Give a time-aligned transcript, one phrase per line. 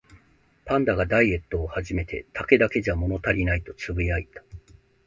[0.65, 4.41] パンダがダイエットを始めて、「竹だけじゃ物足りない」とつぶやいた